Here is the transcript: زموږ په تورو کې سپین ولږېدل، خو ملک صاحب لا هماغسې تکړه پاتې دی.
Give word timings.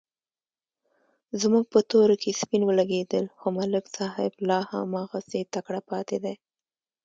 زموږ 1.41 1.65
په 1.73 1.79
تورو 1.91 2.15
کې 2.21 2.39
سپین 2.41 2.61
ولږېدل، 2.65 3.25
خو 3.37 3.47
ملک 3.57 3.85
صاحب 3.97 4.31
لا 4.49 4.59
هماغسې 4.71 5.41
تکړه 5.53 5.81
پاتې 5.89 6.17
دی. 6.23 6.35